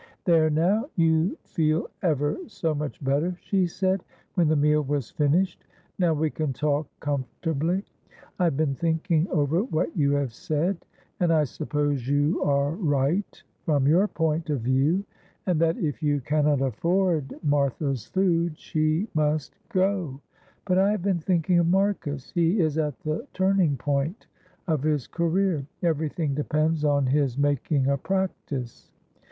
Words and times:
"There 0.25 0.49
now, 0.49 0.89
you 0.95 1.37
feel 1.43 1.87
ever 2.01 2.35
so 2.47 2.73
much 2.73 3.03
better," 3.03 3.37
she 3.39 3.67
said, 3.67 4.03
when 4.33 4.47
the 4.47 4.55
meal 4.55 4.81
was 4.81 5.11
finished. 5.11 5.63
"Now 5.99 6.15
we 6.15 6.31
can 6.31 6.53
talk 6.53 6.87
comfortably. 6.99 7.83
I 8.39 8.45
have 8.45 8.57
been 8.57 8.73
thinking 8.73 9.27
over 9.29 9.61
what 9.63 9.95
you 9.95 10.13
have 10.13 10.33
said, 10.33 10.83
and 11.19 11.31
I 11.31 11.43
suppose 11.43 12.07
you 12.07 12.41
are 12.41 12.71
right 12.71 13.43
from 13.63 13.87
your 13.87 14.07
point 14.07 14.49
of 14.49 14.61
view, 14.61 15.03
and 15.45 15.61
that 15.61 15.77
if 15.77 16.01
you 16.01 16.19
cannot 16.21 16.61
afford 16.63 17.35
Martha's 17.43 18.07
food 18.07 18.57
she 18.57 19.07
must 19.13 19.55
go, 19.69 20.19
but 20.65 20.79
I 20.79 20.89
have 20.89 21.03
been 21.03 21.19
thinking 21.19 21.59
of 21.59 21.67
Marcus. 21.67 22.31
He 22.31 22.59
is 22.59 22.79
at 22.79 22.99
the 23.01 23.27
turning 23.35 23.77
point 23.77 24.25
of 24.67 24.81
his 24.81 25.05
career. 25.05 25.67
Everything 25.83 26.33
depends 26.33 26.83
on 26.83 27.05
his 27.05 27.37
making 27.37 27.85
a 27.87 27.99
practice. 27.99 28.89